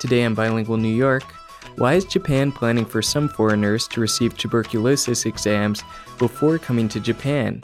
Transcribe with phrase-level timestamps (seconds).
[0.00, 1.24] Today on Bilingual New York,
[1.76, 5.82] why is Japan planning for some foreigners to receive tuberculosis exams
[6.18, 7.62] before coming to Japan?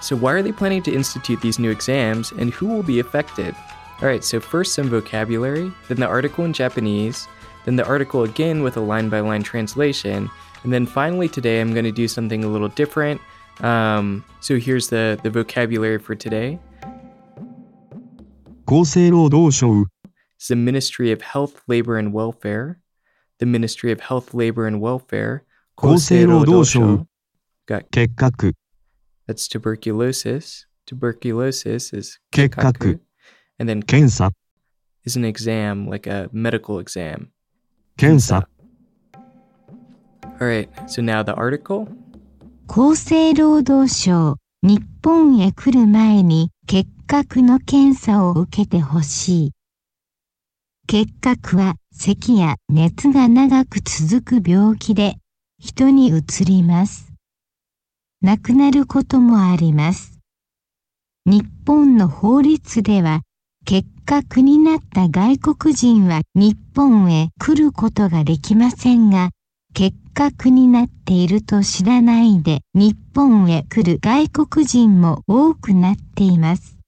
[0.00, 3.54] So, why are they planning to institute these new exams and who will be affected?
[4.02, 7.26] Alright, so first some vocabulary, then the article in Japanese,
[7.64, 10.28] then the article again with a line by line translation,
[10.64, 13.20] and then finally today I'm going to do something a little different.
[13.60, 16.58] Um, so here's the, the vocabulary for today.
[18.66, 19.86] 厚生労働省
[20.38, 22.80] It's the Ministry of Health, Labor and Welfare.
[23.38, 25.44] The Ministry of Health, Labor and Welfare.
[25.76, 27.06] 厚生労働省
[27.66, 28.54] Got 結核
[29.26, 30.66] that's tuberculosis.
[30.86, 33.00] Tuberculosis is 結核
[33.58, 34.30] and then 検査
[35.04, 37.30] is an exam like a medical exam.
[37.96, 38.48] 検査
[40.40, 41.86] All right, so now the article.
[42.66, 49.52] 厚生労働省、日本へ来る前に結核の検査を受けてほしい。
[50.91, 55.17] 結核は咳や熱が長く続く病気で
[55.59, 57.13] 人にうつります。
[58.23, 60.17] 亡くなることもあります。
[61.27, 63.21] 日本の法律では
[63.67, 69.29] 結核になった外国人は日本へ来ることができませんが、
[69.75, 76.79] 結核になっていると知らないで日本へ来る外国人も多くなっています。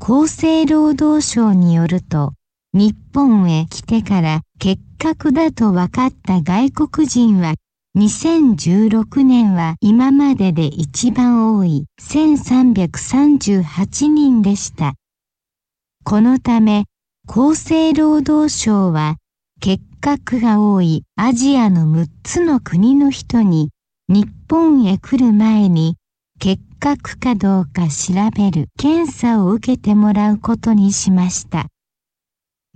[0.00, 2.32] 厚生労働省によると、
[2.74, 7.54] 日本へ来てから結核だと分かった外国人は
[7.96, 14.92] 2016年は今までで一番多い1338人でした。
[16.04, 16.84] このため、
[17.26, 19.16] 厚生労働省は
[19.60, 23.70] 結核が多いアジアの6つの国の人に
[24.08, 25.96] 日本へ来る前に
[26.38, 31.66] 結核かどうか調べる検査を受けてもらうことにしました。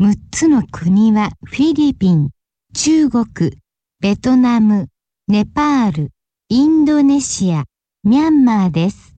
[0.03, 2.31] 6つの国はフィリピン、
[2.75, 3.53] 中国、
[4.01, 4.89] ベトナム、
[5.29, 6.11] ネパール、
[6.49, 7.67] インドネシア、
[8.03, 9.15] ミャンマーです。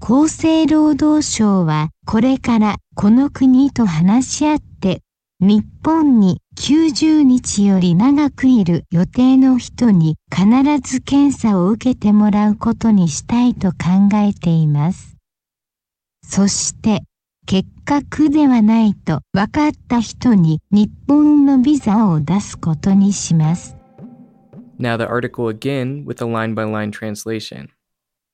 [0.00, 5.02] 厚生労働省はこれからこの国と話し合って
[5.40, 10.46] 日本に90日より長くいる予定の人に必
[10.80, 15.18] ず検査を受けてもらうことにしたいと考えています。
[16.24, 17.02] そして、
[17.46, 23.76] 結核ではないと分かった人に日本のビザを出すことにします。
[24.80, 27.68] Now the article again with a line by line translation.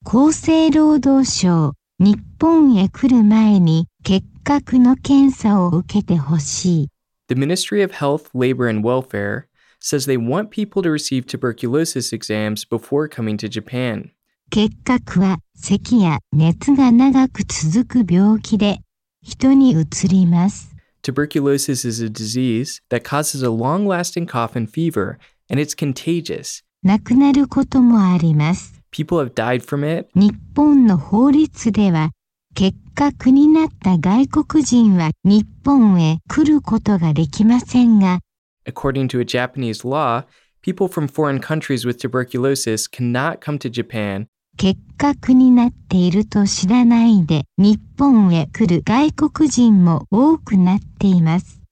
[0.03, 6.89] 厚生労働省、日本へ来る前に結核の検査を受けてほしい。
[7.29, 9.45] The Ministry of Health, Labor and Welfare
[9.79, 14.09] says they want people to receive tuberculosis exams before coming to Japan.
[14.49, 18.79] 結核は咳や熱が長く続く病気で
[19.22, 20.74] 人にうつります。
[21.02, 25.18] Tuberculosis is a disease that causes a long lasting cough and fever,
[25.50, 26.64] and it's contagious.
[26.82, 28.80] 亡くなることもあります。
[28.90, 30.08] People have died from it.
[30.14, 32.10] 日本の法律では
[32.54, 38.20] 結核になった外国人は日本へ来ることができませんが、
[38.66, 40.24] According to a Japanese law,
[40.62, 44.26] people from foreign countries with tuberculosis cannot come to Japan,
[44.57, 51.63] 結核になっていると知らないで日本へ来る外国人も多くなっています。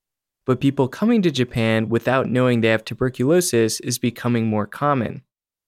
[0.44, 5.22] but people coming to Japan without knowing they have tuberculosis is becoming more common.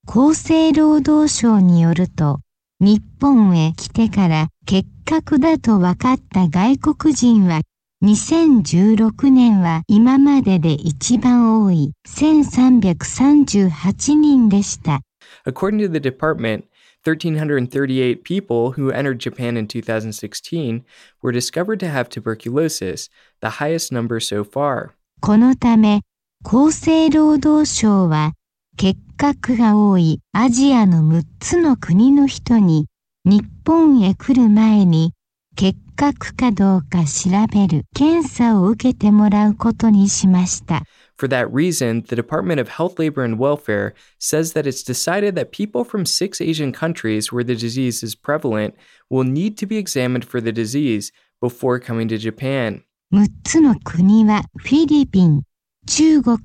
[0.07, 2.41] 厚生労働省によると、
[2.79, 7.61] 日本へ来てから結核だと分かった外国人は、
[8.03, 14.99] 2016年は今までで一番多い1338人でした。
[15.45, 16.65] According to the department,
[17.05, 20.83] 1,338 people who entered Japan in 2016
[21.21, 23.09] were discovered to have tuberculosis,
[23.41, 24.95] the highest number so far.
[25.21, 26.01] このため、
[26.43, 28.33] 厚生労働省は、
[28.75, 32.87] 結核が多いアジアの6つの国の人に、
[33.23, 35.13] 日本へ来る前に、
[35.55, 40.83] 結核かどうか調べる検査を受けてもらうことにしました。
[41.16, 45.84] For that reason, the Department of Health, Labor, and Welfare says that it's decided that people
[45.84, 48.74] from six Asian countries where the disease is prevalent
[49.10, 52.82] will need to be examined for the disease before coming to Japan.
[53.12, 55.42] 6つの国はフィリピン、
[55.86, 56.38] 中国、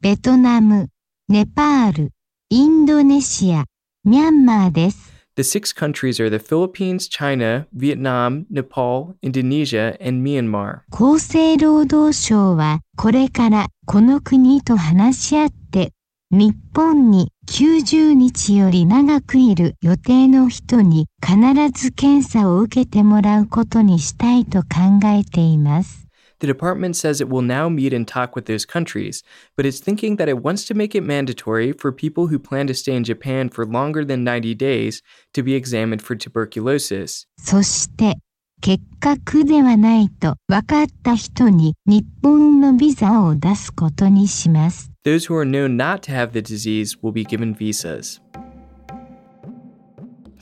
[0.00, 0.88] ベトナム、
[1.28, 2.12] ネパール、
[2.50, 3.64] インドネシア、
[4.04, 5.12] ミャンマーです。
[5.35, 10.81] The six countries are the Philippines, China, Vietnam, Nepal, Indonesia, and Myanmar.
[10.91, 15.91] 厚生労働省はこれからこの国と話し合って
[16.29, 21.37] 日本に90日より長くいる予定の人に必
[21.71, 26.02] ず検査を受けてもらうことにしたいと考えています。
[26.42, 29.22] The department says it will now meet and talk with those countries,
[29.56, 32.74] but it's thinking that it wants to make it mandatory for people who plan to
[32.74, 35.02] stay in Japan for longer than 90 days
[35.34, 37.26] to be examined for tuberculosis.
[37.38, 38.18] そして、
[38.60, 44.90] 結果苦ではないと分かった人に日本のビザを出すことにします。
[45.04, 48.20] Those who are known not to have the disease will be given visas.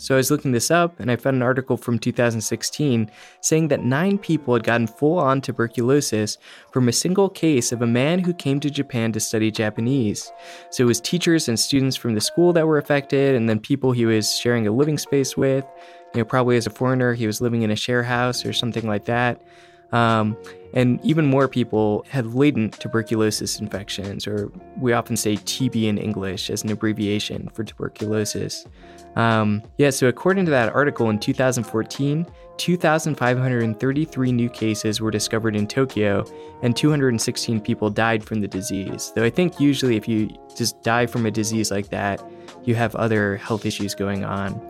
[0.01, 3.11] So I was looking this up and I found an article from 2016
[3.41, 6.39] saying that nine people had gotten full on tuberculosis
[6.71, 10.31] from a single case of a man who came to Japan to study Japanese.
[10.71, 13.91] So it was teachers and students from the school that were affected, and then people
[13.91, 15.65] he was sharing a living space with.
[16.15, 18.87] You know, probably as a foreigner, he was living in a share house or something
[18.87, 19.39] like that.
[19.91, 20.37] Um,
[20.73, 26.49] and even more people have latent tuberculosis infections, or we often say TB in English
[26.49, 28.65] as an abbreviation for tuberculosis.
[29.15, 32.25] Um, yeah, so according to that article in 2014,
[32.57, 36.23] 2,533 new cases were discovered in Tokyo,
[36.61, 39.11] and 216 people died from the disease.
[39.13, 42.23] Though I think usually if you just die from a disease like that,
[42.63, 44.61] you have other health issues going on.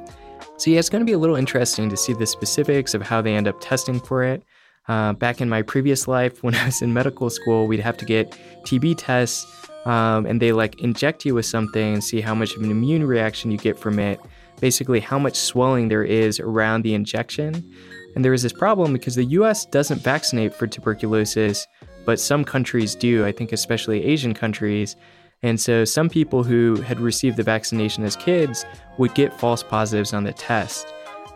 [0.57, 3.21] So, yeah, it's going to be a little interesting to see the specifics of how
[3.21, 4.43] they end up testing for it.
[4.87, 8.05] Uh, back in my previous life, when I was in medical school, we'd have to
[8.05, 8.31] get
[8.63, 9.45] TB tests,
[9.85, 13.05] um, and they like inject you with something and see how much of an immune
[13.05, 14.19] reaction you get from it.
[14.59, 17.67] Basically, how much swelling there is around the injection.
[18.15, 21.65] And there was this problem because the US doesn't vaccinate for tuberculosis,
[22.05, 24.95] but some countries do, I think, especially Asian countries.
[25.43, 28.65] And so some people who had received the vaccination as kids
[28.97, 30.85] would get false positives on the test.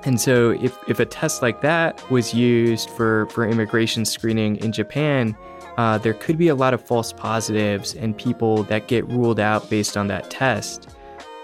[0.06, 4.72] And so if, if a test like that was used for, for immigration screening in
[4.72, 5.36] Japan,
[5.78, 9.69] uh, there could be a lot of false positives and people that get ruled out
[9.69, 10.96] based on that test.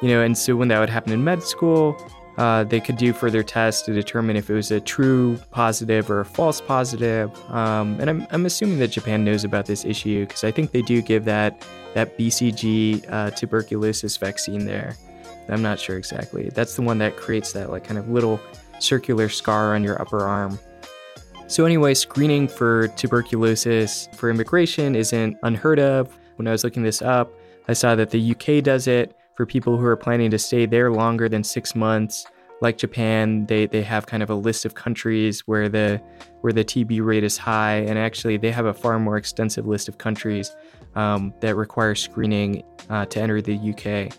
[0.01, 1.97] You know, and so when that would happen in med school,
[2.37, 6.21] uh, they could do further tests to determine if it was a true positive or
[6.21, 7.31] a false positive.
[7.51, 10.81] Um, and I'm, I'm assuming that Japan knows about this issue because I think they
[10.81, 14.95] do give that that BCG uh, tuberculosis vaccine there.
[15.49, 16.49] I'm not sure exactly.
[16.49, 18.39] That's the one that creates that like kind of little
[18.79, 20.59] circular scar on your upper arm.
[21.47, 26.17] So anyway, screening for tuberculosis for immigration isn't unheard of.
[26.37, 27.31] When I was looking this up,
[27.67, 30.91] I saw that the UK does it for people who are planning to stay there
[30.91, 32.25] longer than six months.
[32.61, 36.01] Like Japan, they, they have kind of a list of countries where the
[36.41, 39.89] where the TB rate is high, and actually they have a far more extensive list
[39.89, 40.55] of countries
[40.95, 44.13] um, that require screening uh, to enter the UK.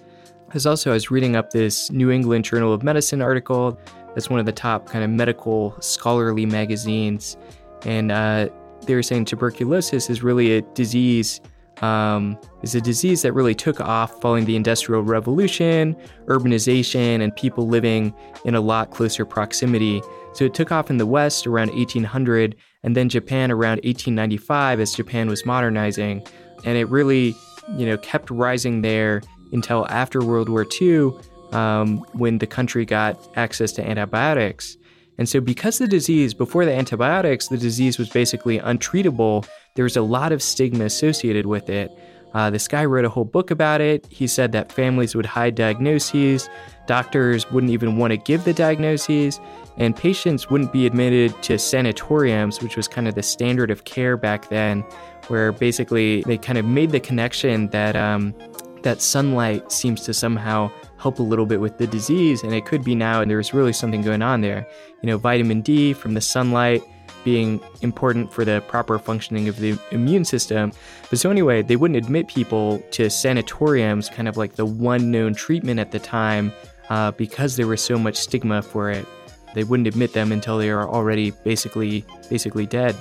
[0.54, 3.78] As also, I was reading up this New England Journal of Medicine article.
[4.14, 7.38] That's one of the top kind of medical scholarly magazines,
[7.86, 8.48] and uh,
[8.86, 11.40] they were saying tuberculosis is really a disease
[11.80, 15.96] um, is a disease that really took off following the Industrial Revolution,
[16.26, 18.14] urbanization, and people living
[18.44, 20.00] in a lot closer proximity.
[20.32, 24.92] So it took off in the West around 1800, and then Japan around 1895 as
[24.92, 26.24] Japan was modernizing,
[26.64, 27.34] and it really,
[27.76, 29.22] you know, kept rising there
[29.52, 31.12] until after World War II,
[31.52, 34.76] um, when the country got access to antibiotics.
[35.18, 39.96] And so, because the disease, before the antibiotics, the disease was basically untreatable, there was
[39.96, 41.90] a lot of stigma associated with it.
[42.34, 44.06] Uh, this guy wrote a whole book about it.
[44.10, 46.48] He said that families would hide diagnoses,
[46.86, 49.38] doctors wouldn't even want to give the diagnoses,
[49.76, 54.16] and patients wouldn't be admitted to sanatoriums, which was kind of the standard of care
[54.16, 54.80] back then,
[55.28, 58.34] where basically they kind of made the connection that um,
[58.82, 62.84] that sunlight seems to somehow help a little bit with the disease, and it could
[62.84, 64.66] be now, and there's really something going on there.
[65.02, 66.82] You know, vitamin D from the sunlight
[67.24, 70.72] being important for the proper functioning of the immune system.
[71.10, 75.34] But so, anyway, they wouldn't admit people to sanatoriums, kind of like the one known
[75.34, 76.52] treatment at the time,
[76.88, 79.06] uh, because there was so much stigma for it.
[79.54, 82.96] They wouldn't admit them until they are already basically basically dead.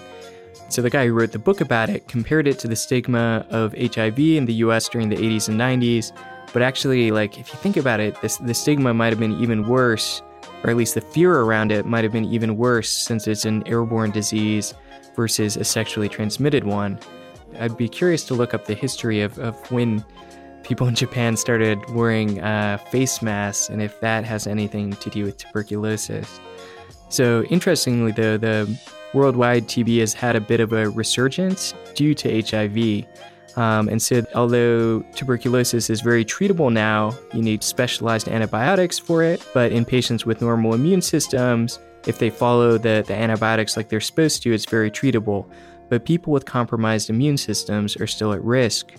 [0.72, 3.74] So the guy who wrote the book about it compared it to the stigma of
[3.74, 6.14] HIV in the US during the 80s and 90s.
[6.54, 9.68] But actually, like if you think about it, this the stigma might have been even
[9.68, 10.22] worse,
[10.64, 13.68] or at least the fear around it might have been even worse since it's an
[13.68, 14.74] airborne disease
[15.14, 16.98] versus a sexually transmitted one.
[17.60, 20.06] I'd be curious to look up the history of, of when
[20.64, 25.26] people in Japan started wearing uh, face masks and if that has anything to do
[25.26, 26.40] with tuberculosis.
[27.10, 28.80] So, interestingly, though, the
[29.14, 33.06] worldwide TB has had a bit of a resurgence due to HIV.
[33.58, 39.46] Um, and so, although tuberculosis is very treatable now, you need specialized antibiotics for it.
[39.54, 44.00] But in patients with normal immune systems, if they follow the, the antibiotics like they're
[44.00, 45.50] supposed to, it's very treatable.
[45.90, 48.94] But people with compromised immune systems are still at risk.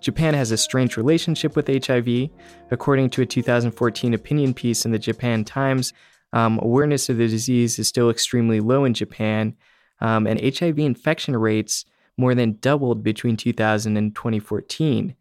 [0.00, 2.30] Japan has a strange relationship with HIV.
[2.70, 5.92] According to a 2014 opinion piece in the Japan Times,
[6.32, 9.56] um, awareness of the disease is still extremely low in Japan.
[10.00, 11.84] Um, and HIV infection rates
[12.16, 15.14] more than doubled between 2000 and 2014.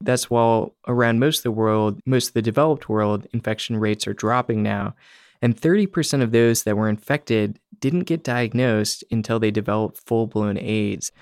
[0.00, 4.14] That's while around most of the world, most of the developed world, infection rates are
[4.14, 4.94] dropping now.
[5.42, 10.58] And 30% of those that were infected didn't get diagnosed until they developed full blown
[10.58, 11.12] AIDS.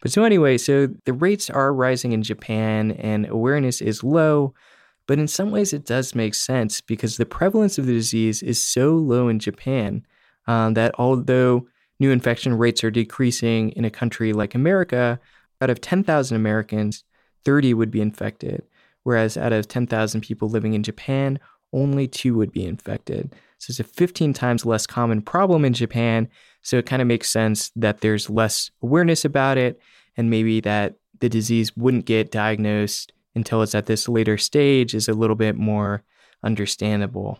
[0.00, 4.54] But so, anyway, so the rates are rising in Japan and awareness is low.
[5.06, 8.62] But in some ways, it does make sense because the prevalence of the disease is
[8.62, 10.06] so low in Japan
[10.46, 11.66] um, that although
[12.00, 15.20] new infection rates are decreasing in a country like America,
[15.60, 17.04] out of 10,000 Americans,
[17.44, 18.62] 30 would be infected.
[19.02, 21.38] Whereas out of 10,000 people living in Japan,
[21.72, 23.34] only two would be infected.
[23.58, 26.28] So it's a 15 times less common problem in Japan.
[26.62, 29.80] So it kind of makes sense that there's less awareness about it
[30.16, 35.08] and maybe that the disease wouldn't get diagnosed until it's at this later stage is
[35.08, 36.02] a little bit more
[36.42, 37.38] understandable.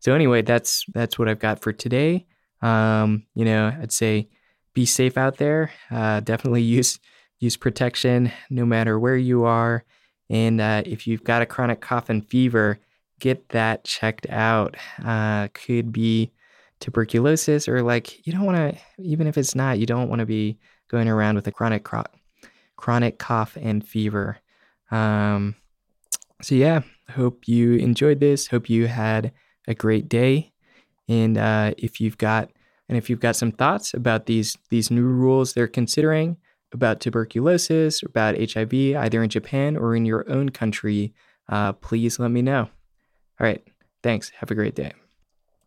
[0.00, 2.26] So anyway, that's that's what I've got for today.
[2.62, 4.28] Um, you know, I'd say
[4.74, 5.70] be safe out there.
[5.90, 6.98] Uh, definitely use
[7.38, 9.84] use protection no matter where you are.
[10.30, 12.78] And uh, if you've got a chronic cough and fever,
[13.20, 14.76] get that checked out.
[15.04, 16.32] Uh, could be
[16.80, 20.26] tuberculosis or like you don't want to even if it's not you don't want to
[20.26, 20.56] be
[20.88, 22.04] going around with a chronic cro-
[22.76, 24.38] chronic cough and fever
[24.90, 25.54] um,
[26.42, 28.48] so yeah, hope you enjoyed this.
[28.48, 29.32] Hope you had
[29.66, 30.52] a great day.
[31.08, 32.50] And uh, if you've got
[32.88, 36.36] and if you've got some thoughts about these these new rules they're considering
[36.72, 41.14] about tuberculosis, about HIV, either in Japan or in your own country,
[41.48, 42.68] uh, please let me know.
[43.40, 43.62] All right,
[44.02, 44.30] thanks.
[44.30, 44.92] Have a great day.